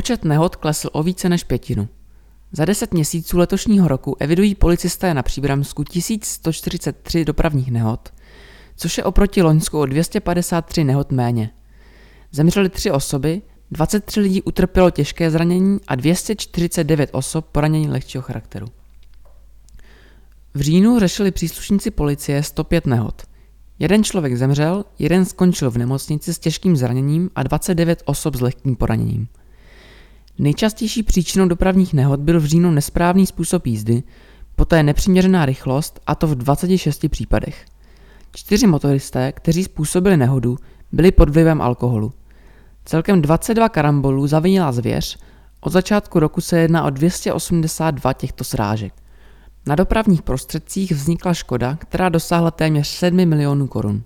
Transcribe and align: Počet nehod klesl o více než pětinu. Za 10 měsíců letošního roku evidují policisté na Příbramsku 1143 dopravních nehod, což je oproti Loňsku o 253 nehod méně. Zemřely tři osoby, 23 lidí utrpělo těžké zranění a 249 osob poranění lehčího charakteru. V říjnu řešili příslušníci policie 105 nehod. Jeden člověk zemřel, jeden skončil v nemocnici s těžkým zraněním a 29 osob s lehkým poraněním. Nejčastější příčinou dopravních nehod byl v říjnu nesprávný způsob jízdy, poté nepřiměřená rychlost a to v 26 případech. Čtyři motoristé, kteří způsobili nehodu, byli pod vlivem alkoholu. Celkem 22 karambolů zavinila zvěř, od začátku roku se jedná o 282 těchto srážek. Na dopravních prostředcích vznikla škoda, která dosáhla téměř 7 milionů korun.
Počet 0.00 0.24
nehod 0.24 0.56
klesl 0.56 0.88
o 0.92 1.02
více 1.02 1.28
než 1.28 1.44
pětinu. 1.44 1.88
Za 2.52 2.64
10 2.64 2.94
měsíců 2.94 3.38
letošního 3.38 3.88
roku 3.88 4.16
evidují 4.20 4.54
policisté 4.54 5.14
na 5.14 5.22
Příbramsku 5.22 5.84
1143 5.84 7.24
dopravních 7.24 7.70
nehod, 7.70 8.12
což 8.76 8.98
je 8.98 9.04
oproti 9.04 9.42
Loňsku 9.42 9.78
o 9.80 9.86
253 9.86 10.84
nehod 10.84 11.12
méně. 11.12 11.50
Zemřely 12.32 12.68
tři 12.68 12.90
osoby, 12.90 13.42
23 13.70 14.20
lidí 14.20 14.42
utrpělo 14.42 14.90
těžké 14.90 15.30
zranění 15.30 15.80
a 15.88 15.94
249 15.94 17.10
osob 17.12 17.46
poranění 17.46 17.88
lehčího 17.88 18.22
charakteru. 18.22 18.66
V 20.54 20.60
říjnu 20.60 20.98
řešili 20.98 21.30
příslušníci 21.30 21.90
policie 21.90 22.42
105 22.42 22.86
nehod. 22.86 23.22
Jeden 23.78 24.04
člověk 24.04 24.36
zemřel, 24.36 24.84
jeden 24.98 25.24
skončil 25.24 25.70
v 25.70 25.78
nemocnici 25.78 26.34
s 26.34 26.38
těžkým 26.38 26.76
zraněním 26.76 27.30
a 27.34 27.42
29 27.42 28.02
osob 28.04 28.34
s 28.34 28.40
lehkým 28.40 28.76
poraněním. 28.76 29.28
Nejčastější 30.40 31.02
příčinou 31.02 31.48
dopravních 31.48 31.94
nehod 31.94 32.20
byl 32.20 32.40
v 32.40 32.44
říjnu 32.44 32.70
nesprávný 32.70 33.26
způsob 33.26 33.66
jízdy, 33.66 34.02
poté 34.56 34.82
nepřiměřená 34.82 35.46
rychlost 35.46 36.00
a 36.06 36.14
to 36.14 36.26
v 36.26 36.34
26 36.34 37.08
případech. 37.08 37.64
Čtyři 38.32 38.66
motoristé, 38.66 39.32
kteří 39.32 39.64
způsobili 39.64 40.16
nehodu, 40.16 40.56
byli 40.92 41.12
pod 41.12 41.28
vlivem 41.28 41.62
alkoholu. 41.62 42.12
Celkem 42.84 43.22
22 43.22 43.68
karambolů 43.68 44.26
zavinila 44.26 44.72
zvěř, 44.72 45.18
od 45.60 45.72
začátku 45.72 46.18
roku 46.18 46.40
se 46.40 46.58
jedná 46.58 46.84
o 46.84 46.90
282 46.90 48.12
těchto 48.12 48.44
srážek. 48.44 48.92
Na 49.66 49.74
dopravních 49.74 50.22
prostředcích 50.22 50.92
vznikla 50.92 51.34
škoda, 51.34 51.76
která 51.80 52.08
dosáhla 52.08 52.50
téměř 52.50 52.88
7 52.88 53.26
milionů 53.26 53.66
korun. 53.66 54.02